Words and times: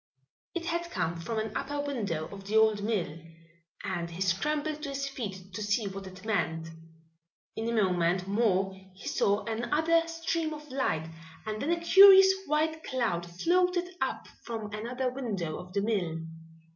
It 0.55 0.65
had 0.65 0.89
come 0.89 1.19
from 1.21 1.37
an 1.37 1.55
upper 1.55 1.79
window 1.79 2.27
of 2.29 2.45
the 2.47 2.57
old 2.57 2.81
mill 2.81 3.19
and 3.83 4.09
he 4.09 4.19
scrambled 4.19 4.81
to 4.81 4.89
his 4.89 5.07
feet 5.07 5.53
to 5.53 5.61
see 5.61 5.85
what 5.85 6.07
it 6.07 6.25
meant. 6.25 6.69
In 7.55 7.69
a 7.69 7.83
moment 7.83 8.27
more 8.27 8.73
he 8.95 9.07
saw 9.07 9.43
another 9.45 10.07
stream 10.07 10.55
of 10.55 10.67
light 10.71 11.07
and 11.45 11.61
then 11.61 11.69
a 11.69 11.79
curious 11.79 12.33
white 12.47 12.83
cloud 12.83 13.27
floated 13.27 13.89
up 14.01 14.27
from 14.41 14.73
another 14.73 15.11
window 15.11 15.59
of 15.59 15.71
the 15.71 15.81
mill. 15.81 16.21